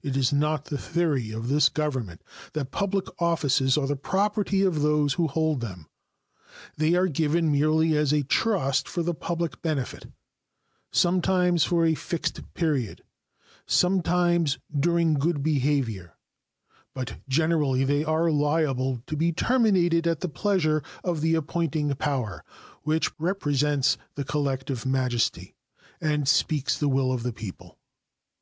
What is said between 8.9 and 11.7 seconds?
the public benefit, sometimes